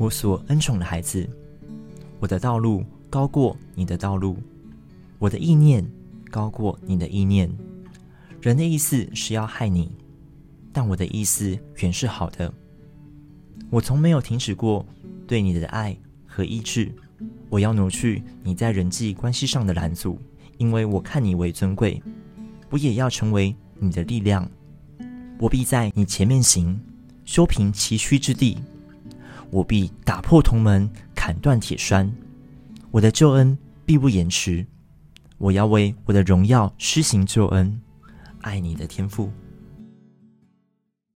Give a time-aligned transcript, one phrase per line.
[0.00, 1.28] 我所恩宠的孩子。
[2.20, 4.38] 我的道路高过你的道路，
[5.18, 5.86] 我的意念
[6.30, 7.52] 高过你的意念。
[8.40, 9.94] 人的意思是要害你，
[10.72, 12.50] 但我的意思原是好的。
[13.68, 14.86] 我从没有停止过
[15.26, 15.94] 对你的爱
[16.26, 16.90] 和医治。
[17.50, 20.18] 我要挪去你在人际关系上的拦阻，
[20.56, 22.02] 因为我看你为尊贵。
[22.70, 24.50] 我也要成为你的力量。
[25.38, 26.80] 我必在你前面行，
[27.26, 28.56] 修平崎岖之地。
[29.50, 32.10] 我必打破铜门，砍断铁栓。
[32.90, 34.64] 我的救恩必不延迟。
[35.38, 37.80] 我要为我的荣耀施行救恩。
[38.42, 39.30] 爱你的天赋。